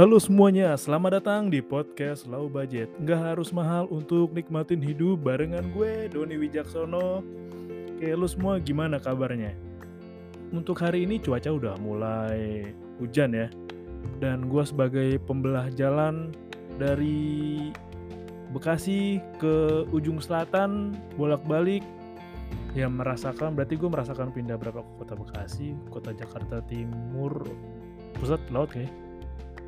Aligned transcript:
Halo 0.00 0.16
semuanya, 0.16 0.80
selamat 0.80 1.20
datang 1.20 1.52
di 1.52 1.60
podcast 1.60 2.24
Low 2.24 2.48
Budget. 2.48 2.88
Nggak 3.04 3.20
harus 3.20 3.52
mahal 3.52 3.84
untuk 3.92 4.32
nikmatin 4.32 4.80
hidup 4.80 5.20
barengan 5.20 5.76
gue, 5.76 6.08
Doni 6.08 6.40
Wijaksono. 6.40 7.20
Oke, 7.20 8.08
lu 8.08 8.24
semua 8.24 8.56
gimana 8.64 8.96
kabarnya? 8.96 9.52
Untuk 10.56 10.80
hari 10.80 11.04
ini 11.04 11.20
cuaca 11.20 11.52
udah 11.52 11.76
mulai 11.84 12.72
hujan 12.96 13.36
ya. 13.36 13.52
Dan 14.16 14.48
gue 14.48 14.64
sebagai 14.64 15.20
pembelah 15.20 15.68
jalan 15.76 16.32
dari 16.80 17.68
Bekasi 18.56 19.20
ke 19.36 19.84
ujung 19.92 20.16
selatan 20.16 20.96
bolak-balik 21.20 21.84
ya 22.72 22.88
merasakan 22.88 23.52
berarti 23.52 23.76
gue 23.76 23.90
merasakan 23.92 24.32
pindah 24.32 24.56
berapa 24.56 24.80
ke 24.80 24.92
kota 24.96 25.12
Bekasi, 25.12 25.76
kota 25.92 26.16
Jakarta 26.16 26.64
Timur, 26.64 27.44
pusat 28.16 28.40
laut 28.48 28.72
kayak 28.72 29.09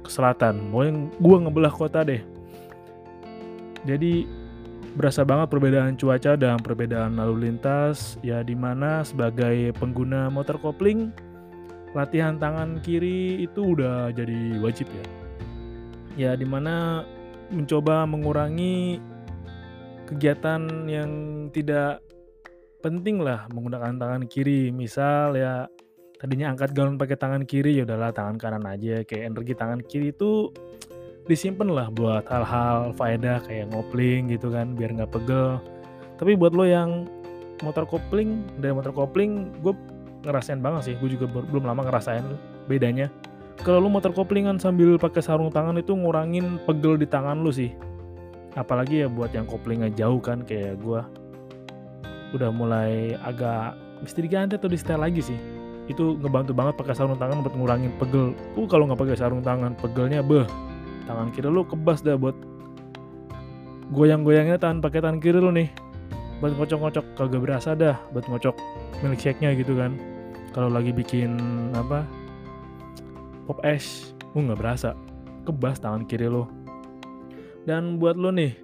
ke 0.03 0.11
selatan. 0.11 0.75
Yang 0.75 1.15
gue 1.17 1.37
ngebelah 1.49 1.73
kota 1.73 2.03
deh. 2.03 2.23
Jadi 3.83 4.27
berasa 4.93 5.25
banget 5.25 5.49
perbedaan 5.49 5.97
cuaca 5.97 6.37
dan 6.37 6.61
perbedaan 6.61 7.17
lalu 7.17 7.49
lintas 7.49 8.21
ya 8.21 8.45
di 8.45 8.53
mana 8.53 9.01
sebagai 9.01 9.73
pengguna 9.81 10.29
motor 10.29 10.61
kopling 10.61 11.09
latihan 11.97 12.37
tangan 12.37 12.81
kiri 12.85 13.41
itu 13.41 13.73
udah 13.73 14.13
jadi 14.13 14.61
wajib 14.61 14.89
ya. 14.93 15.07
Ya 16.13 16.31
di 16.37 16.45
mana 16.45 17.09
mencoba 17.49 18.05
mengurangi 18.05 19.01
kegiatan 20.09 20.89
yang 20.89 21.11
tidak 21.53 22.05
penting 22.85 23.21
lah 23.21 23.49
menggunakan 23.53 23.97
tangan 23.97 24.25
kiri. 24.29 24.73
Misal 24.73 25.37
ya 25.37 25.69
tadinya 26.23 26.55
angkat 26.55 26.71
galon 26.71 26.95
pakai 26.95 27.19
tangan 27.19 27.43
kiri 27.43 27.75
ya 27.75 27.83
udahlah 27.83 28.15
tangan 28.15 28.39
kanan 28.39 28.63
aja. 28.71 29.03
Kayak 29.03 29.35
energi 29.35 29.53
tangan 29.59 29.81
kiri 29.83 30.15
itu 30.15 30.55
disimpan 31.27 31.67
lah 31.67 31.91
buat 31.91 32.23
hal-hal 32.31 32.95
faedah 32.95 33.43
kayak 33.43 33.75
ngopling 33.75 34.31
gitu 34.31 34.55
kan 34.55 34.79
biar 34.79 34.95
nggak 34.95 35.11
pegel. 35.11 35.59
Tapi 36.23 36.39
buat 36.39 36.55
lo 36.55 36.63
yang 36.63 37.11
motor 37.67 37.83
kopling 37.91 38.47
dari 38.63 38.71
motor 38.71 38.95
kopling 38.95 39.51
gue 39.67 39.75
ngerasain 40.23 40.63
banget 40.63 40.83
sih. 40.87 40.95
Gue 41.03 41.11
juga 41.19 41.27
belum 41.27 41.67
lama 41.67 41.83
ngerasain 41.83 42.23
bedanya 42.71 43.11
kalau 43.63 43.87
lu 43.87 43.91
motor 43.93 44.11
koplingan 44.11 44.59
sambil 44.59 44.99
pakai 44.99 45.23
sarung 45.23 45.53
tangan 45.53 45.79
itu 45.79 45.95
ngurangin 45.95 46.59
pegel 46.67 46.99
di 46.99 47.07
tangan 47.07 47.45
lu 47.45 47.55
sih 47.55 47.71
apalagi 48.59 49.07
ya 49.07 49.09
buat 49.09 49.33
yang 49.33 49.47
koplingnya 49.49 49.89
jauh 49.95 50.21
kan 50.21 50.45
kayak 50.45 50.77
gua 50.83 51.07
udah 52.33 52.51
mulai 52.51 53.17
agak 53.23 53.77
mesti 54.03 54.19
diganti 54.25 54.57
atau 54.59 54.69
di 54.69 54.79
setel 54.81 55.01
lagi 55.01 55.23
sih 55.23 55.39
itu 55.91 56.15
ngebantu 56.19 56.53
banget 56.55 56.75
pakai 56.79 56.95
sarung 56.95 57.19
tangan 57.19 57.43
buat 57.43 57.55
ngurangin 57.59 57.93
pegel. 57.99 58.37
Uh 58.55 58.67
kalau 58.71 58.87
nggak 58.87 59.01
pakai 59.03 59.17
sarung 59.19 59.43
tangan 59.43 59.75
pegelnya 59.79 60.23
beh. 60.23 60.47
Tangan 61.07 61.35
kiri 61.35 61.51
lu 61.51 61.67
kebas 61.67 62.07
dah 62.07 62.15
buat 62.15 62.35
goyang-goyangnya 63.91 64.57
tangan 64.63 64.79
pakai 64.79 65.03
tangan 65.03 65.19
kiri 65.19 65.43
lu 65.43 65.51
nih. 65.51 65.69
Buat 66.39 66.59
ngocok-ngocok 66.59 67.05
kagak 67.19 67.43
berasa 67.43 67.75
dah 67.75 67.99
buat 68.15 68.27
ngocok 68.31 68.55
milkshake-nya 69.03 69.59
gitu 69.59 69.75
kan. 69.75 69.99
Kalau 70.55 70.71
lagi 70.71 70.95
bikin 70.95 71.39
apa 71.75 72.07
pop 73.51 73.59
es 73.67 74.15
lu 74.35 74.47
nggak 74.47 74.61
berasa. 74.61 74.95
Kebas 75.43 75.83
tangan 75.83 76.07
kiri 76.07 76.31
lo 76.31 76.63
dan 77.67 77.99
buat 78.03 78.19
lo 78.19 78.35
nih 78.35 78.59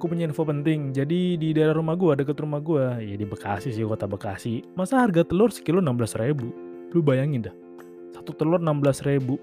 aku 0.00 0.16
punya 0.16 0.24
info 0.24 0.48
penting. 0.48 0.96
Jadi 0.96 1.36
di 1.36 1.52
daerah 1.52 1.76
rumah 1.76 1.92
gua 1.92 2.16
deket 2.16 2.40
rumah 2.40 2.56
gua 2.56 2.96
ya 3.04 3.20
di 3.20 3.28
Bekasi 3.28 3.68
sih 3.68 3.84
kota 3.84 4.08
Bekasi. 4.08 4.64
Masa 4.72 5.04
harga 5.04 5.20
telur 5.28 5.52
sekilo 5.52 5.84
16 5.84 6.16
ribu? 6.16 6.48
Lu 6.96 7.04
bayangin 7.04 7.44
dah. 7.44 7.54
Satu 8.16 8.32
telur 8.32 8.56
16 8.56 9.04
ribu. 9.04 9.36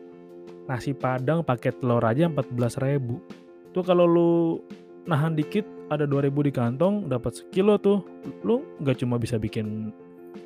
Nasi 0.66 0.98
padang 0.98 1.46
pakai 1.46 1.78
telur 1.78 2.02
aja 2.02 2.26
14 2.26 2.82
ribu. 2.82 3.22
Tuh 3.70 3.86
kalau 3.86 4.10
lu 4.10 4.32
nahan 5.06 5.38
dikit 5.38 5.62
ada 5.94 6.10
2000 6.10 6.34
di 6.34 6.52
kantong 6.52 7.06
dapat 7.06 7.38
sekilo 7.38 7.78
tuh 7.78 8.02
lu 8.44 8.66
nggak 8.82 9.00
cuma 9.00 9.16
bisa 9.16 9.40
bikin 9.40 9.94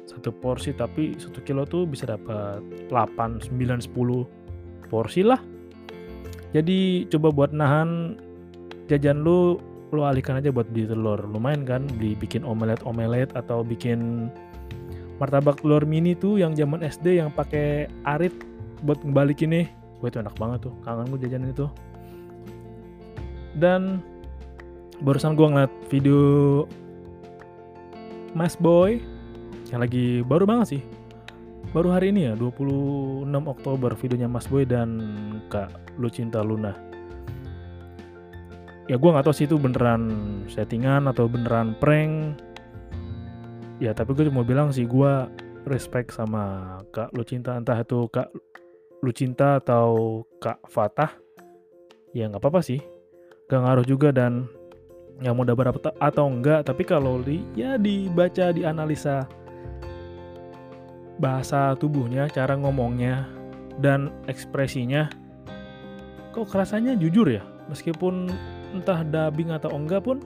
satu 0.05 0.29
porsi 0.29 0.75
tapi 0.75 1.17
satu 1.17 1.39
kilo 1.41 1.63
tuh 1.63 1.87
bisa 1.87 2.05
dapat 2.05 2.59
8, 2.91 3.47
9, 3.47 3.87
10 3.87 4.91
porsi 4.91 5.23
lah. 5.23 5.39
Jadi 6.51 7.07
coba 7.07 7.31
buat 7.31 7.55
nahan 7.55 8.19
jajan 8.91 9.23
lu 9.23 9.70
lu 9.91 10.07
alihkan 10.07 10.39
aja 10.39 10.49
buat 10.49 10.67
beli 10.71 10.87
telur. 10.87 11.19
Lumayan 11.27 11.67
kan 11.67 11.83
beli 11.99 12.15
bikin 12.15 12.47
omelet 12.47 12.79
omelet 12.87 13.29
atau 13.35 13.61
bikin 13.61 14.31
martabak 15.19 15.59
telur 15.61 15.83
mini 15.83 16.15
tuh 16.17 16.39
yang 16.39 16.55
zaman 16.55 16.81
SD 16.81 17.21
yang 17.21 17.29
pakai 17.29 17.91
arit 18.07 18.33
buat 18.81 18.97
ngebalik 19.03 19.43
ini 19.45 19.69
gue 20.01 20.09
tuh 20.09 20.23
enak 20.23 20.35
banget 20.39 20.71
tuh. 20.71 20.73
Kangen 20.81 21.11
gue 21.11 21.19
jajan 21.27 21.45
itu. 21.51 21.67
Dan 23.53 24.01
barusan 25.03 25.35
gue 25.35 25.47
ngeliat 25.47 25.73
video 25.91 26.21
Mas 28.31 28.55
Boy 28.55 29.03
yang 29.69 29.83
lagi 29.83 30.23
baru 30.23 30.47
banget 30.47 30.79
sih. 30.79 30.83
Baru 31.71 31.93
hari 31.93 32.11
ini 32.11 32.27
ya 32.27 32.33
26 32.35 33.27
Oktober 33.31 33.95
videonya 33.95 34.27
Mas 34.27 34.47
Boy 34.49 34.67
dan 34.67 34.99
Kak 35.47 35.71
Lucinta 35.95 36.43
Luna 36.43 36.90
ya 38.91 38.99
gue 38.99 39.07
nggak 39.07 39.23
tahu 39.23 39.31
sih 39.31 39.47
itu 39.47 39.55
beneran 39.55 40.11
settingan 40.51 41.07
atau 41.07 41.31
beneran 41.31 41.79
prank. 41.79 42.35
Ya 43.79 43.95
tapi 43.95 44.11
gue 44.11 44.27
cuma 44.27 44.43
bilang 44.43 44.75
sih 44.75 44.83
gue 44.83 45.31
respect 45.63 46.11
sama 46.11 46.75
Kak 46.91 47.15
Lucinta. 47.15 47.55
Entah 47.55 47.79
itu 47.79 48.11
Kak 48.11 48.27
Lucinta 48.99 49.63
atau 49.63 50.21
Kak 50.43 50.67
Fatah. 50.67 51.15
Ya 52.11 52.27
nggak 52.27 52.43
apa-apa 52.43 52.59
sih. 52.59 52.83
Gak 53.47 53.63
ngaruh 53.63 53.87
juga 53.87 54.11
dan 54.11 54.51
yang 55.23 55.39
mau 55.39 55.47
dapat 55.47 55.71
atau 55.99 56.25
enggak 56.27 56.67
tapi 56.67 56.83
kalau 56.83 57.23
di 57.23 57.47
ya 57.55 57.79
dibaca 57.79 58.51
dianalisa 58.51 59.23
bahasa 61.21 61.77
tubuhnya, 61.77 62.25
cara 62.33 62.57
ngomongnya, 62.57 63.29
dan 63.77 64.09
ekspresinya 64.25 65.07
kok 66.33 66.49
kerasanya 66.49 66.97
jujur 66.97 67.27
ya? 67.29 67.43
Meskipun 67.69 68.33
entah 68.71 69.03
dubbing 69.03 69.51
atau 69.51 69.71
enggak 69.75 70.03
pun. 70.07 70.17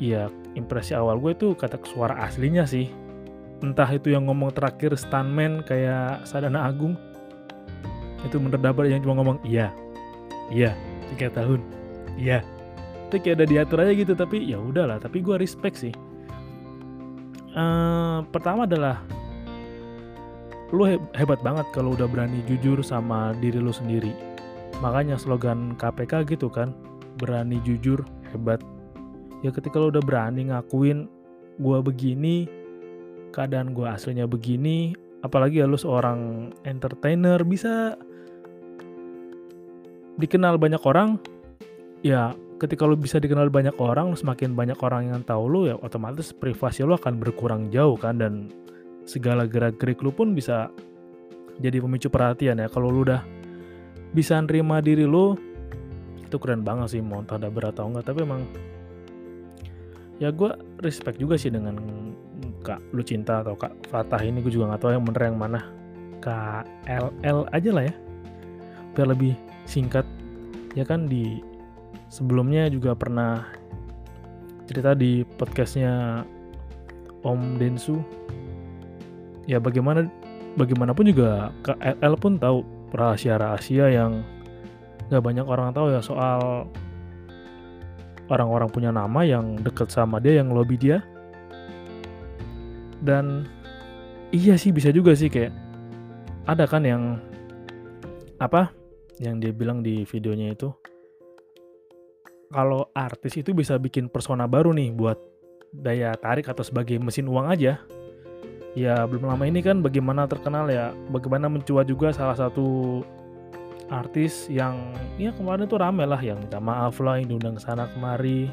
Ya 0.00 0.32
impresi 0.56 0.96
awal 0.96 1.20
gue 1.20 1.32
itu 1.36 1.48
kata 1.52 1.76
suara 1.84 2.16
aslinya 2.24 2.64
sih. 2.64 2.88
Entah 3.60 3.88
itu 3.92 4.08
yang 4.08 4.24
ngomong 4.24 4.56
terakhir 4.56 4.96
stuntman 4.96 5.60
kayak 5.68 6.24
Sadana 6.24 6.64
Agung. 6.64 6.96
Itu 8.24 8.40
bener 8.40 8.60
dapat 8.60 8.92
yang 8.92 9.00
cuma 9.04 9.20
ngomong 9.20 9.40
iya 9.44 9.72
iya 10.52 10.76
tiga 11.12 11.32
tahun 11.32 11.60
iya. 12.16 12.44
Itu 13.08 13.18
kayak 13.20 13.42
ada 13.42 13.46
diatur 13.48 13.78
aja 13.82 13.92
gitu 13.96 14.12
tapi 14.14 14.44
ya 14.48 14.56
udahlah 14.60 15.00
tapi 15.00 15.20
gue 15.20 15.36
respect 15.36 15.80
sih. 15.80 15.94
Uh, 17.50 18.22
pertama 18.30 18.62
adalah 18.62 19.02
lu 20.70 20.86
hebat 21.18 21.42
banget 21.42 21.66
kalau 21.74 21.98
udah 21.98 22.06
berani 22.06 22.46
jujur 22.46 22.78
sama 22.86 23.34
diri 23.42 23.58
lu 23.58 23.74
sendiri. 23.74 24.14
Makanya 24.78 25.18
slogan 25.18 25.74
KPK 25.74 26.30
gitu 26.30 26.46
kan, 26.46 26.72
berani 27.20 27.60
jujur 27.60 28.00
hebat. 28.32 28.64
Ya 29.44 29.52
ketika 29.52 29.76
lu 29.76 29.92
udah 29.92 30.00
berani 30.00 30.48
ngakuin 30.48 31.04
gua 31.60 31.84
begini, 31.84 32.48
keadaan 33.36 33.76
gua 33.76 34.00
aslinya 34.00 34.24
begini, 34.24 34.96
apalagi 35.20 35.60
ya 35.60 35.68
lu 35.68 35.76
seorang 35.76 36.52
entertainer 36.64 37.44
bisa 37.44 38.00
dikenal 40.16 40.56
banyak 40.56 40.80
orang, 40.84 41.20
ya 42.00 42.32
ketika 42.60 42.84
lu 42.88 42.96
bisa 42.96 43.20
dikenal 43.20 43.52
banyak 43.52 43.76
orang, 43.76 44.16
semakin 44.16 44.56
banyak 44.56 44.76
orang 44.80 45.12
yang 45.12 45.20
tahu 45.24 45.44
lu 45.48 45.60
ya 45.68 45.76
otomatis 45.80 46.32
privasi 46.32 46.84
lu 46.84 46.96
akan 46.96 47.20
berkurang 47.20 47.68
jauh 47.68 47.96
kan 48.00 48.20
dan 48.20 48.48
segala 49.08 49.48
gerak-gerik 49.48 50.00
lu 50.04 50.12
pun 50.12 50.36
bisa 50.36 50.68
jadi 51.60 51.82
pemicu 51.82 52.08
perhatian 52.08 52.60
ya 52.60 52.68
kalau 52.72 52.88
lu 52.92 53.04
udah 53.04 53.20
bisa 54.16 54.38
nerima 54.40 54.82
diri 54.82 55.06
lu 55.06 55.34
itu 56.30 56.38
keren 56.38 56.62
banget 56.62 56.94
sih 56.94 57.02
mau 57.02 57.18
entah 57.18 57.42
ada 57.42 57.50
berat 57.50 57.74
atau 57.74 57.90
enggak 57.90 58.06
tapi 58.06 58.22
emang 58.22 58.46
ya 60.22 60.30
gue 60.30 60.54
respect 60.78 61.18
juga 61.18 61.34
sih 61.34 61.50
dengan 61.50 61.74
kak 62.60 62.80
lu 62.92 63.02
cinta 63.02 63.40
atau 63.40 63.56
kak 63.56 63.72
Fatah 63.88 64.20
ini 64.20 64.44
gue 64.44 64.52
juga 64.52 64.70
nggak 64.72 64.80
tahu 64.84 64.92
yang 64.94 65.04
bener 65.04 65.22
yang 65.32 65.40
mana. 65.40 65.60
KLL 66.20 67.48
aja 67.48 67.70
lah 67.72 67.84
ya. 67.88 67.94
Biar 68.92 69.08
lebih 69.08 69.32
singkat. 69.64 70.04
Ya 70.76 70.84
kan 70.84 71.08
di 71.08 71.40
sebelumnya 72.12 72.68
juga 72.68 72.92
pernah 72.92 73.48
cerita 74.68 74.92
di 74.92 75.24
podcastnya 75.24 76.22
Om 77.24 77.56
Densu. 77.56 77.98
Ya 79.48 79.58
bagaimana 79.58 80.06
bagaimanapun 80.54 81.10
juga 81.10 81.50
KLL 81.64 82.14
pun 82.20 82.36
tahu 82.36 82.62
rahasia-rahasia 82.92 83.88
yang 83.88 84.20
nggak 85.10 85.22
banyak 85.22 85.46
orang 85.46 85.74
tahu 85.74 85.90
ya 85.90 86.00
soal 86.00 86.70
orang-orang 88.30 88.70
punya 88.70 88.90
nama 88.94 89.26
yang 89.26 89.58
deket 89.58 89.90
sama 89.90 90.22
dia 90.22 90.38
yang 90.38 90.54
lobby 90.54 90.78
dia 90.78 91.02
dan 93.02 93.44
iya 94.30 94.54
sih 94.54 94.70
bisa 94.70 94.94
juga 94.94 95.18
sih 95.18 95.26
kayak 95.26 95.50
ada 96.46 96.64
kan 96.70 96.86
yang 96.86 97.18
apa 98.38 98.70
yang 99.20 99.42
dia 99.42 99.52
bilang 99.52 99.82
di 99.82 100.06
videonya 100.06 100.54
itu 100.54 100.70
kalau 102.50 102.90
artis 102.94 103.38
itu 103.38 103.54
bisa 103.54 103.78
bikin 103.78 104.10
persona 104.10 104.46
baru 104.50 104.74
nih 104.74 104.90
buat 104.94 105.18
daya 105.70 106.18
tarik 106.18 106.50
atau 106.50 106.66
sebagai 106.66 106.98
mesin 106.98 107.30
uang 107.30 107.46
aja. 107.46 107.78
Ya 108.74 109.02
belum 109.06 109.26
lama 109.26 109.44
ini 109.46 109.62
kan 109.62 109.82
bagaimana 109.82 110.30
terkenal 110.30 110.70
ya, 110.70 110.94
bagaimana 111.10 111.50
mencuat 111.50 111.90
juga 111.90 112.14
salah 112.14 112.38
satu 112.38 113.02
artis 113.90 114.46
yang 114.46 114.94
ya 115.18 115.34
kemarin 115.34 115.66
tuh 115.66 115.82
rame 115.82 116.06
lah 116.06 116.22
yang 116.22 116.38
minta 116.38 116.62
maaf 116.62 117.02
lah 117.02 117.18
yang 117.18 117.36
diundang 117.36 117.58
sana 117.58 117.90
kemari 117.90 118.46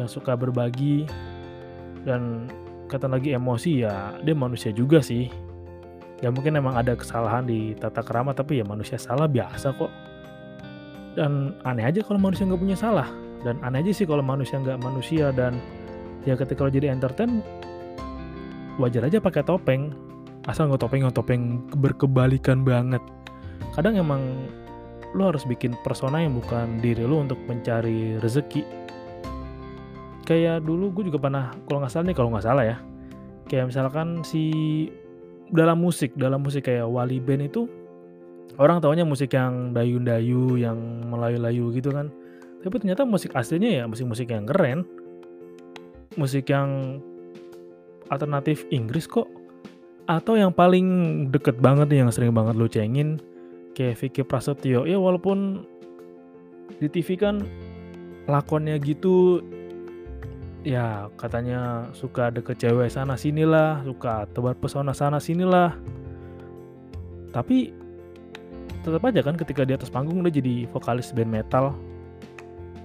yang 0.00 0.08
suka 0.08 0.32
berbagi 0.32 1.04
dan 2.08 2.48
kata 2.88 3.06
lagi 3.06 3.36
emosi 3.36 3.84
ya 3.84 4.16
dia 4.24 4.32
manusia 4.32 4.72
juga 4.72 5.04
sih. 5.04 5.28
Ya 6.20 6.28
mungkin 6.28 6.56
emang 6.56 6.76
ada 6.76 6.92
kesalahan 6.92 7.48
di 7.48 7.72
tata 7.80 8.04
kerama 8.04 8.36
tapi 8.36 8.60
ya 8.60 8.64
manusia 8.64 9.00
salah 9.00 9.28
biasa 9.28 9.72
kok. 9.76 9.92
Dan 11.16 11.56
aneh 11.64 11.84
aja 11.84 12.04
kalau 12.04 12.20
manusia 12.20 12.44
nggak 12.44 12.60
punya 12.60 12.76
salah. 12.76 13.08
Dan 13.40 13.60
aneh 13.64 13.80
aja 13.84 13.92
sih 13.92 14.04
kalau 14.04 14.20
manusia 14.24 14.60
nggak 14.60 14.80
manusia 14.84 15.32
dan 15.32 15.56
ya 16.28 16.36
ketika 16.36 16.64
lo 16.64 16.68
jadi 16.68 16.92
entertain 16.92 17.40
wajar 18.76 19.04
aja 19.08 19.20
pakai 19.20 19.44
topeng. 19.44 19.92
Asal 20.44 20.68
nggak 20.68 20.80
topeng 20.80 21.00
nggak 21.04 21.16
topeng 21.16 21.42
berkebalikan 21.76 22.64
banget 22.64 23.00
kadang 23.74 23.96
emang 23.96 24.22
lo 25.14 25.30
harus 25.30 25.42
bikin 25.42 25.74
persona 25.82 26.22
yang 26.22 26.38
bukan 26.38 26.78
diri 26.78 27.02
lo 27.02 27.18
untuk 27.22 27.38
mencari 27.50 28.18
rezeki. 28.22 28.62
Kayak 30.22 30.62
dulu 30.62 30.94
gue 30.94 31.10
juga 31.10 31.18
pernah 31.18 31.50
kalau 31.66 31.82
nggak 31.82 31.90
salah 31.90 32.06
nih 32.06 32.16
kalau 32.16 32.30
nggak 32.30 32.46
salah 32.46 32.64
ya. 32.64 32.76
Kayak 33.50 33.74
misalkan 33.74 34.22
si 34.22 34.42
dalam 35.50 35.82
musik 35.82 36.14
dalam 36.14 36.46
musik 36.46 36.70
kayak 36.70 36.86
Wali 36.86 37.18
Band 37.18 37.50
itu 37.50 37.66
orang 38.62 38.78
taunya 38.78 39.02
musik 39.02 39.34
yang 39.34 39.74
dayu-dayu 39.74 40.54
yang 40.54 40.78
melayu-layu 41.10 41.74
gitu 41.74 41.90
kan. 41.90 42.14
Tapi 42.62 42.74
ternyata 42.78 43.02
musik 43.02 43.34
aslinya 43.34 43.82
ya 43.82 43.84
musik-musik 43.90 44.30
yang 44.30 44.46
keren. 44.46 44.86
Musik 46.14 46.46
yang 46.46 47.02
alternatif 48.06 48.62
Inggris 48.70 49.10
kok. 49.10 49.26
Atau 50.06 50.38
yang 50.38 50.54
paling 50.54 50.86
deket 51.34 51.58
banget 51.58 51.90
nih 51.90 52.06
yang 52.06 52.10
sering 52.14 52.34
banget 52.34 52.54
lo 52.54 52.66
cengin 52.70 53.18
kayak 53.76 53.98
Vicky 54.00 54.22
Prasetyo. 54.22 54.86
Ya 54.86 54.98
walaupun 54.98 55.66
di 56.78 56.88
TV 56.88 57.18
kan 57.18 57.44
lakonnya 58.30 58.78
gitu 58.78 59.42
ya 60.62 61.08
katanya 61.16 61.88
suka 61.96 62.28
deket 62.28 62.60
cewek 62.60 62.92
sana 62.92 63.16
sinilah 63.16 63.80
suka 63.80 64.28
tebar 64.30 64.52
pesona 64.60 64.92
sana 64.92 65.16
sinilah 65.16 65.72
tapi 67.32 67.72
tetap 68.80 69.02
aja 69.04 69.20
kan 69.20 69.36
ketika 69.36 69.62
di 69.62 69.76
atas 69.76 69.92
panggung 69.92 70.24
udah 70.24 70.32
jadi 70.32 70.64
vokalis 70.72 71.12
band 71.12 71.30
metal. 71.30 71.76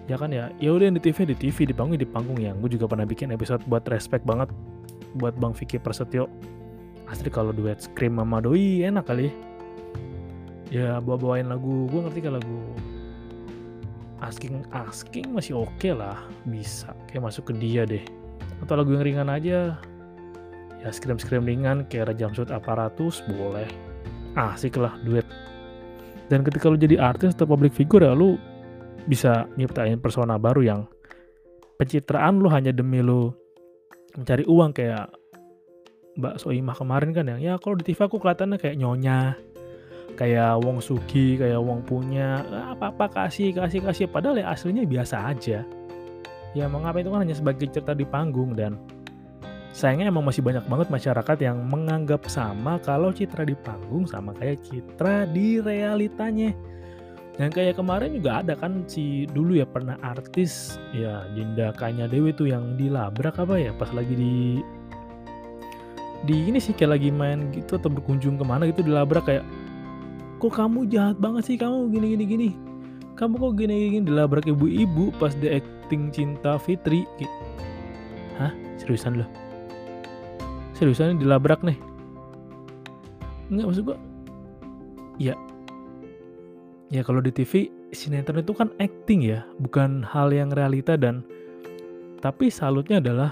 Ya 0.06 0.22
kan 0.22 0.30
ya? 0.30 0.54
Ya 0.62 0.70
udah 0.70 0.92
di 0.92 1.02
TV 1.02 1.26
di 1.26 1.36
TV 1.36 1.66
di 1.66 1.74
panggung 1.74 1.98
di 1.98 2.06
panggung. 2.06 2.38
Ya 2.38 2.54
gue 2.54 2.70
juga 2.70 2.86
pernah 2.86 3.08
bikin 3.10 3.34
episode 3.34 3.64
buat 3.66 3.88
respect 3.90 4.22
banget 4.28 4.52
buat 5.18 5.34
Bang 5.40 5.56
Vicky 5.56 5.82
Prasetyo. 5.82 6.30
Asli 7.10 7.30
kalau 7.32 7.56
duet 7.56 7.82
Scream 7.82 8.20
sama 8.20 8.44
Doi 8.44 8.86
enak 8.86 9.08
kali. 9.08 9.30
ya 9.32 9.55
bawa 10.74 11.18
bawain 11.18 11.48
lagu. 11.50 11.86
Gue 11.90 12.00
ngerti 12.06 12.20
kan 12.26 12.38
lagu 12.42 12.60
asking 14.24 14.64
asking 14.74 15.36
masih 15.36 15.60
oke 15.60 15.70
okay 15.78 15.94
lah. 15.94 16.18
Bisa. 16.48 16.94
Kayak 17.10 17.32
masuk 17.32 17.52
ke 17.52 17.54
dia 17.58 17.84
deh. 17.86 18.04
Atau 18.64 18.80
lagu 18.80 18.96
yang 18.96 19.06
ringan 19.06 19.30
aja. 19.30 19.78
Ya 20.82 20.90
scream 20.94 21.18
scream 21.18 21.46
ringan 21.46 21.86
kayak 21.90 22.14
Raja 22.14 22.30
Jamsud 22.30 22.50
aparatus 22.54 23.22
boleh. 23.30 23.68
Asik 24.38 24.78
lah 24.78 24.94
duet. 25.06 25.26
Dan 26.30 26.42
ketika 26.42 26.70
lu 26.70 26.78
jadi 26.78 26.98
artis 26.98 27.38
atau 27.38 27.46
public 27.46 27.74
figure 27.74 28.02
ya 28.02 28.18
lu 28.18 28.38
bisa 29.06 29.46
nyiptain 29.54 30.02
persona 30.02 30.42
baru 30.42 30.66
yang 30.66 30.82
pencitraan 31.78 32.42
lu 32.42 32.50
hanya 32.50 32.74
demi 32.74 33.06
lu 33.06 33.30
mencari 34.18 34.48
uang 34.50 34.74
kayak 34.74 35.12
Mbak 36.16 36.42
Soimah 36.42 36.76
kemarin 36.80 37.12
kan 37.12 37.28
yang 37.28 37.40
ya 37.44 37.54
kalau 37.60 37.76
di 37.76 37.84
TV 37.86 38.08
aku 38.08 38.18
kelihatannya 38.18 38.58
kayak 38.58 38.80
nyonya 38.80 39.36
kayak 40.16 40.64
Wong 40.64 40.80
Sugi, 40.80 41.36
kayak 41.36 41.60
Wong 41.60 41.84
punya, 41.84 42.42
apa-apa 42.74 43.12
kasih, 43.12 43.52
kasih, 43.54 43.84
kasih. 43.84 44.06
Padahal 44.08 44.42
ya 44.42 44.52
aslinya 44.52 44.88
biasa 44.88 45.30
aja. 45.30 45.62
Ya 46.56 46.66
mengapa 46.72 47.04
itu 47.04 47.12
kan 47.12 47.28
hanya 47.28 47.36
sebagai 47.36 47.68
cerita 47.68 47.92
di 47.92 48.08
panggung 48.08 48.56
dan 48.56 48.80
sayangnya 49.76 50.08
emang 50.08 50.24
masih 50.24 50.40
banyak 50.40 50.64
banget 50.72 50.88
masyarakat 50.88 51.38
yang 51.44 51.60
menganggap 51.68 52.24
sama 52.32 52.80
kalau 52.80 53.12
citra 53.12 53.44
di 53.44 53.60
panggung 53.60 54.08
sama 54.08 54.32
kayak 54.40 54.64
citra 54.64 55.28
di 55.28 55.60
realitanya. 55.60 56.56
Dan 57.36 57.52
kayak 57.52 57.76
kemarin 57.76 58.16
juga 58.16 58.40
ada 58.40 58.56
kan 58.56 58.88
si 58.88 59.28
dulu 59.28 59.60
ya 59.60 59.68
pernah 59.68 60.00
artis 60.00 60.80
ya 60.96 61.28
Dinda 61.36 61.76
Kanya 61.76 62.08
Dewi 62.08 62.32
tuh 62.32 62.48
yang 62.48 62.80
dilabrak 62.80 63.36
apa 63.36 63.60
ya 63.60 63.76
pas 63.76 63.92
lagi 63.92 64.16
di 64.16 64.64
di 66.24 66.48
ini 66.48 66.64
sih 66.64 66.72
kayak 66.72 66.96
lagi 66.96 67.10
main 67.12 67.52
gitu 67.52 67.76
atau 67.76 67.92
berkunjung 67.92 68.40
ke 68.40 68.46
mana 68.48 68.72
gitu 68.72 68.88
dilabrak 68.88 69.28
kayak 69.28 69.44
kok 70.46 70.62
kamu 70.62 70.86
jahat 70.94 71.18
banget 71.18 71.50
sih? 71.50 71.58
Kamu 71.58 71.90
gini 71.90 72.14
gini 72.14 72.26
gini. 72.26 72.50
Kamu 73.18 73.42
kok 73.42 73.58
gini 73.58 73.98
gini 73.98 74.06
dilabrak 74.06 74.46
ibu-ibu 74.46 75.10
pas 75.18 75.34
dia 75.40 75.58
acting 75.58 76.14
cinta 76.14 76.60
Fitri 76.62 77.08
hah? 78.38 78.52
Seriusan 78.78 79.24
loh? 79.24 79.30
Seriusan 80.76 81.18
dilabrak 81.18 81.64
nih? 81.64 81.80
Nggak 83.50 83.66
maksud 83.72 83.84
gua 83.88 83.98
ya 85.16 85.34
ya 86.92 87.02
kalau 87.02 87.24
di 87.24 87.32
TV 87.32 87.72
sinetron 87.96 88.44
itu 88.44 88.52
kan 88.52 88.68
acting 88.84 89.24
ya 89.24 89.48
bukan 89.64 90.04
hal 90.04 90.30
yang 90.36 90.52
realita 90.52 91.00
dan 91.00 91.24
tapi 92.20 92.52
salutnya 92.52 93.00
adalah 93.00 93.32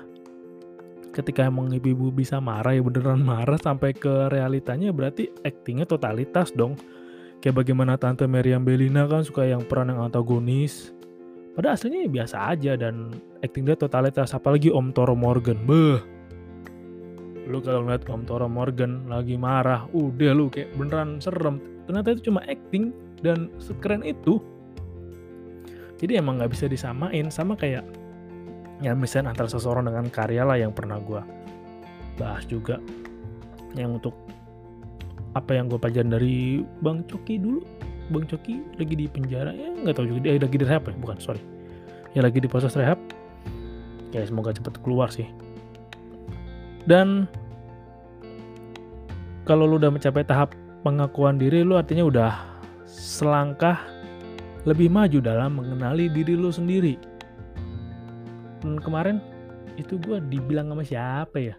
ketika 1.12 1.45
emang 1.45 1.69
ibu-ibu 1.75 2.09
bisa 2.09 2.39
marah 2.39 2.74
ya 2.74 2.81
beneran 2.81 3.21
marah 3.21 3.59
sampai 3.59 3.92
ke 3.94 4.31
realitanya 4.31 4.95
berarti 4.95 5.30
aktingnya 5.44 5.86
totalitas 5.86 6.56
dong 6.56 6.80
kayak 7.44 7.60
bagaimana 7.60 8.00
tante 8.00 8.24
Meriam 8.24 8.63
Belina 8.63 9.04
kan 9.04 9.28
suka 9.28 9.44
yang 9.44 9.68
peran 9.68 9.92
yang 9.92 10.00
antagonis. 10.00 10.95
Pada 11.60 11.75
aslinya 11.75 12.07
ya 12.07 12.10
biasa 12.10 12.36
aja 12.56 12.74
dan 12.80 13.12
acting 13.44 13.68
dia 13.68 13.75
totalitas 13.75 14.31
apalagi 14.31 14.72
Om 14.72 14.95
Toro 14.95 15.12
Morgan. 15.12 15.60
Beh 15.68 16.00
lu 17.44 17.60
kalau 17.60 17.84
ngeliat 17.84 18.07
Om 18.07 18.24
Toro 18.24 18.48
Morgan 18.48 19.12
lagi 19.12 19.36
marah 19.36 19.92
udah 19.92 20.31
lu 20.31 20.47
kayak 20.47 20.71
beneran 20.80 21.19
serem. 21.19 21.59
Ternyata 21.83 22.16
itu 22.16 22.31
cuma 22.31 22.40
acting 22.47 22.95
dan 23.19 23.52
sekeren 23.59 24.07
itu. 24.07 24.40
Jadi 26.00 26.16
emang 26.16 26.40
nggak 26.40 26.56
bisa 26.56 26.71
disamain 26.71 27.28
sama 27.28 27.59
kayak 27.59 27.83
ya 28.80 28.95
misalnya 28.95 29.35
antara 29.35 29.52
seseorang 29.52 29.92
dengan 29.92 30.07
karya 30.07 30.47
lah 30.47 30.56
yang 30.56 30.71
pernah 30.71 30.95
gue 31.04 31.19
bahas 32.16 32.47
juga. 32.47 32.80
Yang 33.76 34.00
untuk 34.00 34.16
apa 35.33 35.52
yang 35.57 35.66
gue 35.69 35.81
pelajarin 35.81 36.13
dari 36.13 36.61
Bang 36.81 37.06
Coki 37.09 37.42
dulu? 37.42 37.61
Bang 38.13 38.30
Coki 38.30 38.61
lagi 38.78 38.94
di 38.94 39.06
penjara 39.09 39.54
ya 39.54 39.73
nggak 39.73 39.95
tahu 39.97 40.06
juga. 40.13 40.19
Dia 40.30 40.37
lagi 40.37 40.57
di 40.57 40.66
rehab 40.66 40.83
ya? 40.85 40.94
Bukan 40.97 41.18
sorry. 41.18 41.42
Ya 42.13 42.21
lagi 42.21 42.37
di 42.37 42.49
proses 42.49 42.78
rehab. 42.78 43.02
Ya 44.13 44.21
semoga 44.25 44.54
cepet 44.54 44.78
keluar 44.85 45.09
sih. 45.09 45.25
Dan 46.85 47.25
kalau 49.44 49.66
lu 49.66 49.81
udah 49.81 49.90
mencapai 49.90 50.23
tahap 50.23 50.54
pengakuan 50.85 51.42
diri 51.42 51.66
lu 51.66 51.80
artinya 51.80 52.06
udah 52.06 52.31
selangkah 52.85 53.81
lebih 54.63 54.87
maju 54.87 55.19
dalam 55.19 55.59
mengenali 55.59 56.07
diri 56.13 56.37
lu 56.37 56.54
sendiri. 56.54 56.95
Dan 58.63 58.80
kemarin 58.80 59.19
itu 59.75 59.97
gue 59.99 60.21
dibilang 60.30 60.71
sama 60.71 60.83
siapa 60.85 61.37
ya? 61.42 61.56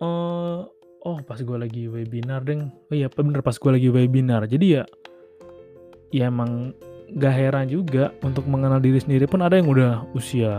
Uh, 0.00 0.64
oh 1.04 1.18
pas 1.24 1.40
gue 1.40 1.56
lagi 1.56 1.88
webinar 1.88 2.44
deng. 2.44 2.68
Oh 2.90 2.94
iya 2.96 3.08
bener 3.08 3.40
pas 3.40 3.56
gue 3.56 3.70
lagi 3.72 3.88
webinar. 3.88 4.44
Jadi 4.44 4.66
ya 4.80 4.82
ya 6.10 6.28
emang 6.28 6.74
gak 7.18 7.34
heran 7.34 7.66
juga 7.66 8.14
untuk 8.22 8.46
mengenal 8.46 8.78
diri 8.78 9.02
sendiri 9.02 9.26
pun 9.26 9.42
ada 9.42 9.58
yang 9.58 9.66
udah 9.66 10.06
usia 10.14 10.54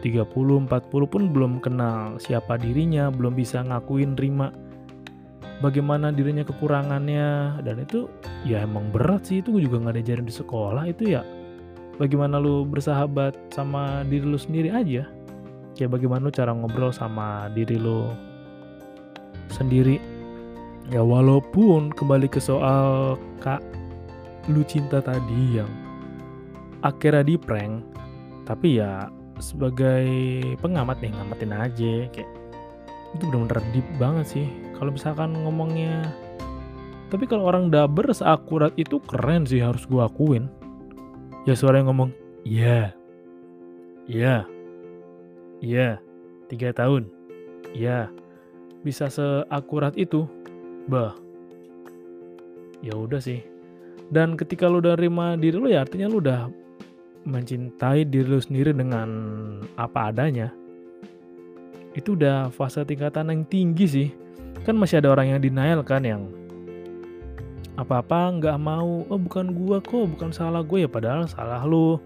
30, 0.00 0.24
40 0.32 0.68
pun 0.88 1.22
belum 1.28 1.60
kenal 1.60 2.16
siapa 2.16 2.56
dirinya, 2.56 3.12
belum 3.12 3.36
bisa 3.36 3.60
ngakuin 3.60 4.16
terima 4.16 4.48
bagaimana 5.60 6.08
dirinya 6.14 6.44
kekurangannya. 6.46 7.60
Dan 7.60 7.84
itu 7.84 8.08
ya 8.48 8.64
emang 8.64 8.88
berat 8.94 9.28
sih. 9.28 9.44
Itu 9.44 9.56
gue 9.56 9.68
juga 9.68 9.84
nggak 9.84 9.96
diajarin 10.00 10.26
di 10.28 10.34
sekolah. 10.34 10.84
Itu 10.88 11.04
ya 11.08 11.20
bagaimana 12.00 12.40
lu 12.40 12.64
bersahabat 12.64 13.52
sama 13.52 14.06
diri 14.08 14.24
lu 14.24 14.40
sendiri 14.40 14.72
aja. 14.72 15.04
Kayak 15.74 15.98
bagaimana 16.00 16.30
lu 16.30 16.32
cara 16.32 16.54
ngobrol 16.54 16.94
sama 16.94 17.50
diri 17.52 17.76
lu 17.76 18.08
sendiri. 19.50 19.98
Ya 20.92 21.00
walaupun 21.00 21.88
kembali 21.96 22.28
ke 22.28 22.36
soal 22.40 23.16
kak 23.40 23.64
lu 24.52 24.60
cinta 24.68 25.00
tadi 25.00 25.56
yang 25.56 25.70
akhirnya 26.84 27.24
di 27.24 27.40
prank 27.40 27.80
tapi 28.44 28.76
ya 28.76 29.08
sebagai 29.40 30.04
pengamat 30.60 31.00
nih 31.00 31.16
ngamatin 31.16 31.56
aja 31.56 31.94
kayak 32.12 32.28
itu 33.16 33.24
bener-bener 33.30 33.64
deep 33.72 33.86
banget 33.96 34.26
sih. 34.28 34.46
Kalau 34.76 34.92
misalkan 34.92 35.32
ngomongnya 35.32 36.12
tapi 37.08 37.24
kalau 37.24 37.48
orang 37.48 37.72
daber 37.72 38.10
seakurat 38.12 38.74
itu 38.76 39.00
keren 39.08 39.48
sih 39.48 39.64
harus 39.64 39.88
gue 39.88 40.02
akuin. 40.02 40.52
Ya 41.48 41.56
suara 41.56 41.80
yang 41.80 41.88
ngomong 41.92 42.12
iya 42.44 42.92
iya 44.04 44.44
iya 45.64 45.96
tiga 46.52 46.76
tahun 46.76 47.08
iya 47.72 48.12
bisa 48.84 49.08
seakurat 49.08 49.96
itu 49.96 50.28
bah. 50.86 51.16
Ya 52.84 52.92
udah 52.92 53.18
sih. 53.18 53.40
Dan 54.12 54.36
ketika 54.36 54.68
lu 54.68 54.84
udah 54.84 55.00
nerima 55.00 55.40
diri 55.40 55.56
lu 55.56 55.72
ya 55.72 55.88
artinya 55.88 56.12
lu 56.12 56.20
udah 56.20 56.52
mencintai 57.24 58.04
diri 58.04 58.28
lu 58.28 58.38
sendiri 58.38 58.76
dengan 58.76 59.08
apa 59.80 60.12
adanya. 60.12 60.52
Itu 61.96 62.12
udah 62.12 62.52
fase 62.52 62.84
tingkatan 62.84 63.32
yang 63.32 63.42
tinggi 63.48 63.86
sih. 63.88 64.08
Kan 64.68 64.76
masih 64.76 65.00
ada 65.00 65.16
orang 65.16 65.32
yang 65.32 65.40
denial 65.40 65.80
kan 65.80 66.04
yang 66.04 66.28
apa-apa 67.74 68.38
nggak 68.38 68.58
mau 68.62 69.02
oh 69.10 69.18
bukan 69.18 69.50
gua 69.50 69.82
kok 69.82 70.06
bukan 70.14 70.30
salah 70.30 70.62
gue 70.62 70.86
ya 70.86 70.90
padahal 70.90 71.26
salah 71.26 71.58
lu 71.66 71.98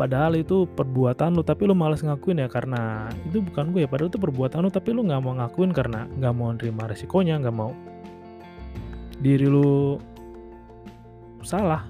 padahal 0.00 0.32
itu 0.40 0.64
perbuatan 0.64 1.36
lu 1.36 1.44
tapi 1.44 1.68
lu 1.68 1.76
malas 1.76 2.00
ngakuin 2.00 2.40
ya 2.40 2.48
karena 2.48 3.12
itu 3.28 3.44
bukan 3.44 3.68
gue 3.76 3.84
ya. 3.84 3.88
Padahal 3.92 4.08
itu 4.08 4.16
perbuatan 4.16 4.64
lu 4.64 4.72
tapi 4.72 4.96
lu 4.96 5.04
nggak 5.04 5.20
mau 5.20 5.36
ngakuin 5.36 5.76
karena 5.76 6.08
nggak 6.16 6.32
mau 6.32 6.48
nerima 6.56 6.88
resikonya 6.88 7.36
nggak 7.36 7.52
mau. 7.52 7.76
Diri 9.20 9.44
lu 9.44 10.00
salah. 11.44 11.84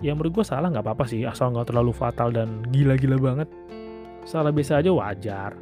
Ya 0.00 0.16
menurut 0.16 0.40
gue 0.40 0.44
salah 0.48 0.72
nggak 0.72 0.80
apa-apa 0.80 1.04
sih 1.04 1.28
asal 1.28 1.52
nggak 1.52 1.68
terlalu 1.68 1.92
fatal 1.92 2.32
dan 2.32 2.64
gila-gila 2.72 3.20
banget. 3.20 3.48
Salah 4.24 4.48
biasa 4.48 4.80
aja 4.80 4.88
wajar. 4.96 5.52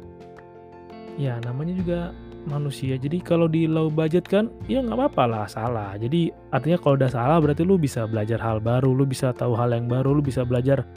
Ya 1.19 1.43
namanya 1.43 1.75
juga 1.75 1.99
manusia. 2.47 2.95
Jadi 2.95 3.19
kalau 3.19 3.51
di 3.51 3.67
low 3.67 3.91
budget 3.91 4.23
kan 4.23 4.47
ya 4.71 4.79
nggak 4.79 4.95
apa-apa 4.95 5.23
lah 5.27 5.45
salah. 5.51 5.99
Jadi 5.99 6.31
artinya 6.55 6.79
kalau 6.79 6.95
udah 6.95 7.11
salah 7.11 7.37
berarti 7.43 7.67
lu 7.67 7.75
bisa 7.75 8.07
belajar 8.07 8.39
hal 8.39 8.63
baru 8.63 8.95
lu 8.95 9.03
bisa 9.03 9.35
tahu 9.35 9.59
hal 9.59 9.75
yang 9.75 9.91
baru 9.91 10.15
lu 10.15 10.23
bisa 10.23 10.47
belajar 10.47 10.87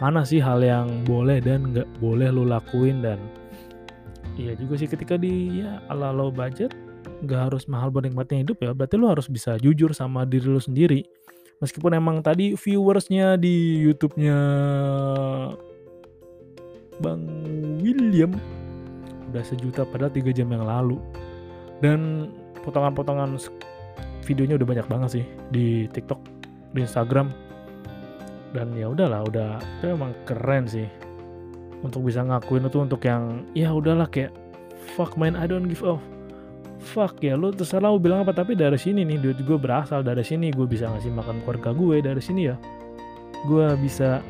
mana 0.00 0.24
sih 0.24 0.40
hal 0.40 0.64
yang 0.64 1.04
boleh 1.04 1.44
dan 1.44 1.76
nggak 1.76 1.88
boleh 2.00 2.32
lu 2.32 2.48
lakuin 2.48 3.04
dan 3.04 3.20
iya 4.40 4.56
juga 4.56 4.80
sih 4.80 4.88
ketika 4.88 5.20
di 5.20 5.60
ya 5.60 5.84
ala 5.92 6.08
low 6.10 6.32
budget 6.32 6.72
nggak 7.20 7.52
harus 7.52 7.68
mahal 7.68 7.92
buat 7.92 8.08
nikmatnya 8.08 8.44
hidup 8.44 8.56
ya 8.64 8.72
berarti 8.72 8.96
lu 8.96 9.08
harus 9.12 9.28
bisa 9.28 9.60
jujur 9.60 9.92
sama 9.92 10.24
diri 10.24 10.48
lu 10.48 10.60
sendiri. 10.60 11.04
Meskipun 11.60 11.92
emang 11.92 12.24
tadi 12.24 12.56
viewersnya 12.56 13.36
di 13.36 13.84
YouTube-nya 13.84 14.38
Bang 17.04 17.20
William 17.84 18.32
udah 19.28 19.44
sejuta 19.44 19.84
padahal 19.84 20.08
tiga 20.08 20.32
jam 20.32 20.48
yang 20.48 20.64
lalu. 20.64 20.96
Dan 21.84 22.32
potongan-potongan 22.64 23.36
videonya 24.24 24.56
udah 24.56 24.68
banyak 24.68 24.86
banget 24.88 25.10
sih 25.20 25.24
di 25.52 25.84
TikTok 25.92 26.20
di 26.72 26.80
Instagram 26.80 27.28
dan 28.50 28.74
ya 28.74 28.90
udahlah 28.90 29.26
udah 29.26 29.50
itu 29.80 29.94
emang 29.94 30.12
keren 30.26 30.64
sih. 30.66 30.88
Untuk 31.80 32.04
bisa 32.04 32.20
ngakuin 32.20 32.68
itu 32.68 32.78
untuk 32.80 33.00
yang 33.04 33.48
ya 33.56 33.72
udahlah 33.72 34.04
kayak 34.10 34.34
fuck 34.96 35.16
man 35.16 35.32
I 35.38 35.48
don't 35.48 35.66
give 35.66 35.82
off 35.84 36.02
fuck. 36.80 37.20
Ya 37.20 37.36
lu 37.36 37.52
terserah 37.52 37.92
lu 37.92 38.00
bilang 38.00 38.24
apa 38.24 38.32
tapi 38.32 38.56
dari 38.56 38.76
sini 38.80 39.04
nih 39.04 39.20
duit 39.20 39.38
gue 39.40 39.58
berasal 39.60 40.00
dari 40.00 40.24
sini. 40.24 40.52
Gue 40.52 40.64
bisa 40.68 40.88
ngasih 40.88 41.12
makan 41.12 41.44
keluarga 41.44 41.70
gue 41.76 41.96
dari 42.00 42.22
sini 42.24 42.48
ya. 42.48 42.56
Gue 43.44 43.68
bisa 43.80 44.20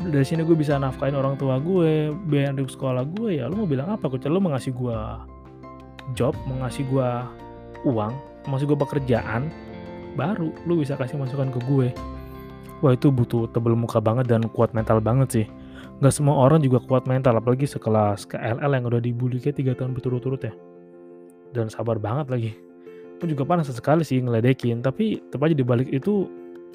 dari 0.00 0.24
sini 0.24 0.40
gue 0.44 0.56
bisa 0.56 0.80
nafkain 0.80 1.12
orang 1.12 1.36
tua 1.36 1.60
gue 1.60 2.12
biaya 2.28 2.56
di 2.56 2.64
sekolah 2.64 3.04
gue. 3.16 3.40
Ya 3.40 3.48
lu 3.48 3.64
mau 3.64 3.68
bilang 3.68 3.92
apa? 3.92 4.08
Kecuali 4.08 4.32
lu 4.32 4.40
mau 4.40 4.52
ngasih 4.52 4.72
gue 4.72 4.96
job 6.14 6.34
mau 6.46 6.58
ngasih 6.66 6.84
gue 6.90 7.08
uang 7.86 8.12
mau 8.46 8.50
ngasih 8.56 8.66
gue 8.66 8.78
pekerjaan 8.78 9.42
baru 10.18 10.50
lu 10.66 10.82
bisa 10.82 10.98
kasih 10.98 11.20
masukan 11.20 11.52
ke 11.54 11.60
gue 11.70 11.88
wah 12.80 12.92
itu 12.96 13.12
butuh 13.12 13.48
tebel 13.52 13.76
muka 13.76 14.00
banget 14.00 14.28
dan 14.28 14.44
kuat 14.52 14.72
mental 14.72 15.00
banget 15.00 15.28
sih. 15.30 15.46
Gak 16.00 16.16
semua 16.16 16.48
orang 16.48 16.64
juga 16.64 16.80
kuat 16.80 17.04
mental 17.04 17.36
apalagi 17.36 17.68
sekelas 17.68 18.24
KLL 18.24 18.72
yang 18.72 18.84
udah 18.88 19.00
dibully 19.04 19.36
kayak 19.36 19.76
3 19.76 19.76
tahun 19.76 19.92
berturut-turut 19.92 20.40
ya. 20.40 20.52
Dan 21.52 21.68
sabar 21.68 22.00
banget 22.00 22.26
lagi. 22.32 22.52
Pun 23.20 23.28
juga 23.28 23.44
panas 23.44 23.68
sekali 23.68 24.00
sih 24.00 24.24
ngeledekin 24.24 24.80
tapi 24.80 25.20
tetap 25.20 25.44
aja 25.44 25.52
dibalik 25.52 25.92
itu 25.92 26.24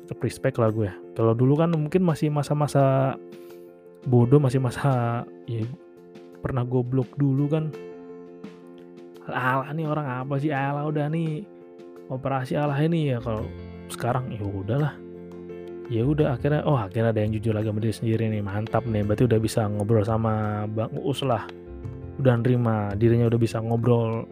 tetap 0.05 0.21
respect 0.21 0.62
lah 0.62 0.69
gue. 0.69 0.93
Kalau 1.17 1.33
dulu 1.33 1.57
kan 1.57 1.74
mungkin 1.74 2.05
masih 2.05 2.29
masa-masa 2.29 3.17
bodoh 4.05 4.38
masih 4.38 4.62
masa 4.62 5.25
ya 5.50 5.65
pernah 6.45 6.62
goblok 6.62 7.09
dulu 7.17 7.50
kan. 7.50 7.74
Ala 9.25 9.74
nih 9.74 9.89
orang 9.89 10.05
apa 10.21 10.38
sih? 10.38 10.53
Ala 10.53 10.85
udah 10.85 11.09
nih. 11.09 11.41
Operasi 12.05 12.53
ala 12.53 12.77
ini 12.85 13.09
ya 13.09 13.17
kalau 13.17 13.50
sekarang 13.89 14.29
ya 14.29 14.45
udahlah 14.45 15.04
ya 15.91 16.01
udah 16.01 16.37
akhirnya 16.37 16.65
oh 16.65 16.77
akhirnya 16.77 17.13
ada 17.13 17.21
yang 17.21 17.33
jujur 17.37 17.53
lagi 17.53 17.69
sama 17.69 17.81
diri 17.81 17.93
sendiri 17.93 18.23
nih 18.31 18.41
mantap 18.41 18.83
nih 18.89 19.05
berarti 19.05 19.23
udah 19.29 19.39
bisa 19.39 19.61
ngobrol 19.69 20.05
sama 20.05 20.65
Bang 20.71 20.93
Uus 20.97 21.21
lah. 21.21 21.45
Udah 22.15 22.39
nerima 22.39 22.95
dirinya 22.95 23.27
udah 23.27 23.39
bisa 23.39 23.59
ngobrol 23.59 24.25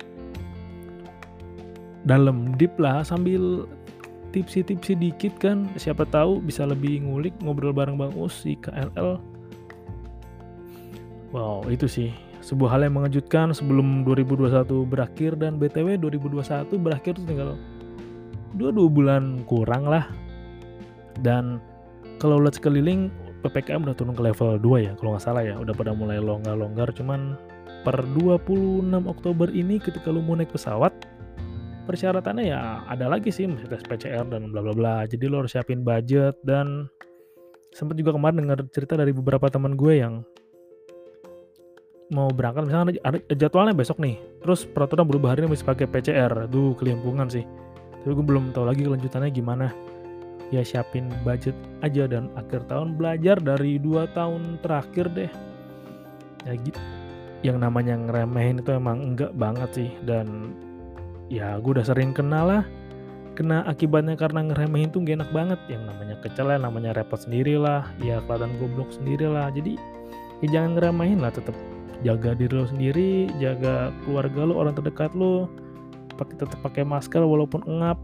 dalam 2.03 2.55
deep 2.60 2.75
lah 2.79 3.03
sambil 3.05 3.67
tipsi-tipsi 4.33 4.98
dikit 4.98 5.38
kan. 5.38 5.69
Siapa 5.77 6.10
tahu 6.10 6.41
bisa 6.41 6.65
lebih 6.65 7.05
ngulik 7.05 7.38
ngobrol 7.43 7.75
bareng 7.75 8.00
Bang 8.00 8.15
Us 8.17 8.41
di 8.41 8.57
KLL 8.57 9.33
wow 11.33 11.65
itu 11.67 11.89
sih 11.89 12.13
sebuah 12.45 12.77
hal 12.77 12.81
yang 12.88 13.01
mengejutkan 13.01 13.51
sebelum 13.51 14.05
2021 14.05 14.69
berakhir 14.86 15.36
dan 15.36 15.57
BTW 15.57 15.98
2021 15.98 16.69
berakhir 16.77 17.17
tuh 17.17 17.25
tinggal 17.25 17.57
dua 18.53 18.69
dua 18.69 18.88
bulan 18.88 19.41
kurang 19.50 19.89
lah 19.89 20.05
dan 21.22 21.62
kalau 22.17 22.39
lihat 22.39 22.55
sekeliling 22.55 23.12
PPKM 23.43 23.84
udah 23.84 23.96
turun 23.96 24.15
ke 24.15 24.24
level 24.24 24.55
2 24.55 24.88
ya 24.88 24.91
kalau 24.96 25.13
nggak 25.13 25.24
salah 25.27 25.43
ya. 25.43 25.60
Udah 25.60 25.75
pada 25.75 25.91
mulai 25.91 26.17
longgar-longgar 26.24 26.96
cuman 26.96 27.36
per 27.84 28.00
26 28.15 28.88
Oktober 29.03 29.51
ini 29.51 29.77
ketika 29.77 30.08
lu 30.08 30.24
mau 30.24 30.39
naik 30.39 30.55
pesawat 30.55 30.96
persyaratannya 31.84 32.48
ya 32.48 32.88
ada 32.88 33.12
lagi 33.12 33.27
sih 33.27 33.43
mesti 33.43 33.67
tes 33.67 33.84
PCR 33.84 34.24
dan 34.32 34.55
bla 34.55 34.63
bla 34.63 34.74
bla. 34.74 34.96
Jadi 35.03 35.27
lo 35.27 35.43
harus 35.43 35.51
siapin 35.51 35.84
budget 35.84 36.39
dan 36.48 36.88
sempat 37.75 38.00
juga 38.00 38.15
kemarin 38.15 38.48
dengar 38.48 38.63
cerita 38.72 38.96
dari 38.96 39.12
beberapa 39.12 39.51
teman 39.51 39.75
gue 39.75 40.00
yang 40.00 40.24
mau 42.15 42.32
berangkat. 42.32 42.72
Misalnya 42.72 42.96
ada, 43.03 43.20
jadwalnya 43.36 43.75
besok 43.75 44.00
nih 44.00 44.15
terus 44.39 44.63
peraturan 44.63 45.03
berubah 45.03 45.36
hari 45.36 45.43
ini 45.43 45.60
mesti 45.60 45.67
pakai 45.67 45.91
PCR 45.91 46.48
tuh 46.48 46.79
kelimpungan 46.79 47.27
sih. 47.27 47.43
Tapi 48.03 48.12
gue 48.15 48.24
belum 48.24 48.55
tahu 48.55 48.63
lagi 48.63 48.88
kelanjutannya 48.88 49.32
gimana 49.36 49.67
ya 50.54 50.62
siapin 50.62 51.10
budget 51.25 51.58
aja 51.82 52.06
dan 52.06 52.30
akhir 52.38 52.66
tahun 52.70 52.94
belajar 52.94 53.42
dari 53.42 53.82
dua 53.82 54.06
tahun 54.13 54.62
terakhir 54.62 55.10
deh. 55.13 55.32
Ya 56.44 56.54
gitu 56.60 56.82
yang 57.44 57.60
namanya 57.60 58.00
ngeremehin 58.00 58.63
itu 58.63 58.72
emang 58.72 59.13
enggak 59.13 59.36
banget 59.36 59.70
sih. 59.75 59.90
Dan 60.08 60.56
ya 61.28 61.60
gue 61.60 61.72
udah 61.75 61.86
sering 61.86 62.16
kenal 62.16 62.48
lah. 62.48 62.63
Kena 63.34 63.66
akibatnya 63.66 64.13
karena 64.16 64.46
ngeremehin 64.46 64.94
tuh 64.94 65.04
gak 65.04 65.20
enak 65.20 65.32
banget. 65.36 65.60
Yang 65.68 65.84
namanya 65.92 66.16
kecel 66.24 66.48
ya 66.48 66.58
namanya 66.58 66.92
repot 66.96 67.20
sendiri 67.20 67.60
lah. 67.60 67.84
Ya 68.00 68.24
kelihatan 68.24 68.56
goblok 68.58 68.96
sendiri 68.96 69.28
lah. 69.28 69.52
Jadi 69.52 69.75
ya 70.40 70.48
jangan 70.60 70.80
ngeremehin 70.80 71.20
lah. 71.20 71.36
Tetap 71.36 71.54
jaga 72.04 72.36
diri 72.36 72.52
lo 72.52 72.68
sendiri 72.68 73.32
jaga 73.40 73.96
keluarga 74.04 74.44
lo 74.44 74.60
orang 74.60 74.75
terdekat 74.75 75.16
lo 75.16 75.48
pakai 76.20 76.36
tetap 76.36 76.60
pakai 76.60 76.84
masker 76.84 77.24
walaupun 77.24 77.63
engap 77.63 77.96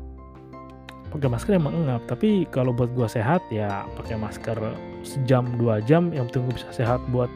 pakai 1.09 1.29
masker 1.29 1.57
emang 1.57 1.73
engap 1.73 2.05
tapi 2.05 2.45
kalau 2.53 2.69
buat 2.69 2.93
gue 2.93 3.07
sehat 3.09 3.41
ya 3.49 3.85
pakai 3.97 4.17
masker 4.17 4.57
sejam 5.01 5.49
dua 5.57 5.81
jam 5.81 6.13
yang 6.13 6.29
penting 6.29 6.45
gue 6.49 6.55
bisa 6.61 6.69
sehat 6.69 7.01
buat 7.09 7.29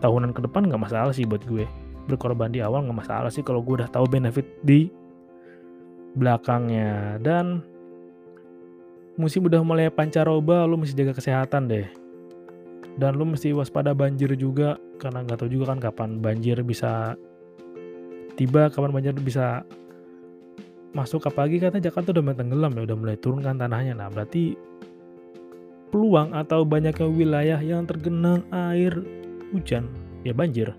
tahunan 0.00 0.32
ke 0.32 0.40
depan 0.42 0.66
nggak 0.66 0.82
masalah 0.90 1.12
sih 1.12 1.28
buat 1.28 1.44
gue. 1.44 1.68
Berkorban 2.08 2.50
di 2.50 2.64
awal 2.64 2.88
nggak 2.88 2.98
masalah 3.06 3.30
sih 3.30 3.44
kalau 3.44 3.60
gue 3.62 3.84
udah 3.84 3.88
tahu 3.92 4.08
benefit 4.08 4.48
di 4.64 4.88
belakangnya. 6.16 7.20
Dan 7.20 7.62
musim 9.20 9.46
udah 9.46 9.60
mulai 9.60 9.92
pancaroba 9.92 10.64
lu 10.64 10.80
mesti 10.80 10.96
jaga 10.96 11.12
kesehatan 11.14 11.68
deh. 11.68 11.86
Dan 12.98 13.14
lu 13.14 13.28
mesti 13.28 13.54
waspada 13.54 13.94
banjir 13.94 14.34
juga 14.34 14.80
karena 14.98 15.22
nggak 15.22 15.38
tahu 15.44 15.48
juga 15.52 15.76
kan 15.76 15.78
kapan 15.78 16.10
banjir 16.18 16.58
bisa 16.66 17.14
tiba 18.34 18.72
kapan 18.72 18.90
banjir 18.90 19.14
bisa 19.20 19.62
masuk 20.90 21.22
apalagi 21.30 21.62
katanya 21.62 21.86
Jakarta 21.86 22.10
udah 22.10 22.22
mulai 22.22 22.38
tenggelam 22.38 22.72
ya 22.74 22.82
udah 22.82 22.96
mulai 22.98 23.16
turun 23.18 23.40
kan 23.42 23.58
tanahnya. 23.58 23.94
Nah 23.94 24.10
berarti 24.10 24.58
peluang 25.90 26.34
atau 26.34 26.62
banyaknya 26.62 27.06
wilayah 27.06 27.60
yang 27.62 27.86
tergenang 27.86 28.46
air 28.50 28.94
hujan 29.50 29.90
ya 30.22 30.30
banjir 30.30 30.70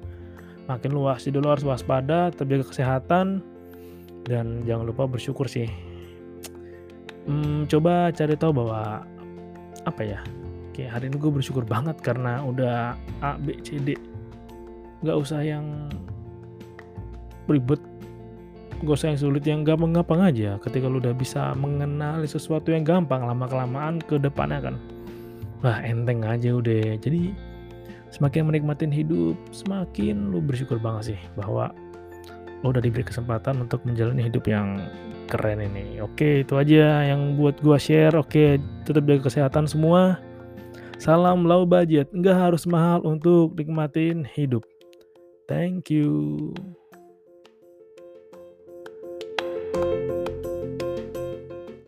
makin 0.67 0.91
luas. 0.95 1.27
Jadi 1.27 1.39
lo 1.39 1.51
harus 1.51 1.67
waspada 1.67 2.31
terjaga 2.31 2.67
kesehatan 2.71 3.43
dan 4.23 4.63
jangan 4.63 4.87
lupa 4.87 5.07
bersyukur 5.07 5.47
sih. 5.51 5.67
Hmm, 7.27 7.67
coba 7.67 8.09
cari 8.15 8.39
tahu 8.39 8.63
bahwa 8.63 9.03
apa 9.83 10.01
ya 10.01 10.19
kayak 10.71 10.95
hari 10.95 11.11
ini 11.11 11.17
gue 11.19 11.31
bersyukur 11.31 11.67
banget 11.67 11.99
karena 11.99 12.39
udah 12.43 12.95
A 13.19 13.35
B 13.35 13.59
C 13.61 13.81
D. 13.83 13.99
Nggak 15.03 15.17
usah 15.17 15.43
yang 15.43 15.91
ribet 17.51 17.83
usah 18.89 19.13
yang 19.13 19.19
sulit 19.21 19.43
yang 19.45 19.61
gampang-gampang 19.61 20.33
aja 20.33 20.57
ketika 20.65 20.89
lu 20.89 20.97
udah 20.97 21.13
bisa 21.13 21.53
mengenali 21.53 22.25
sesuatu 22.25 22.73
yang 22.73 22.81
gampang 22.81 23.21
lama 23.21 23.45
kelamaan 23.45 24.01
ke 24.01 24.17
depannya 24.17 24.71
kan. 24.71 24.75
Wah 25.61 25.77
enteng 25.85 26.25
aja 26.25 26.57
udah. 26.57 26.97
Jadi 26.97 27.35
semakin 28.09 28.49
menikmatin 28.49 28.89
hidup 28.89 29.37
semakin 29.53 30.33
lu 30.33 30.41
bersyukur 30.41 30.81
banget 30.81 31.13
sih 31.13 31.19
bahwa 31.37 31.69
lo 32.65 32.73
udah 32.73 32.81
diberi 32.81 33.05
kesempatan 33.05 33.61
untuk 33.61 33.85
menjalani 33.85 34.25
hidup 34.25 34.49
yang 34.49 34.81
keren 35.29 35.61
ini. 35.61 36.01
Oke 36.01 36.41
itu 36.41 36.57
aja 36.57 37.05
yang 37.05 37.37
buat 37.37 37.61
gua 37.61 37.77
share. 37.77 38.17
Oke 38.17 38.57
tetap 38.83 39.05
jaga 39.05 39.29
kesehatan 39.29 39.69
semua. 39.69 40.17
Salam 40.97 41.45
low 41.45 41.69
budget. 41.69 42.09
Nggak 42.09 42.37
harus 42.49 42.65
mahal 42.65 43.05
untuk 43.05 43.53
nikmatin 43.53 44.25
hidup. 44.25 44.65
Thank 45.45 45.93
you 45.93 46.53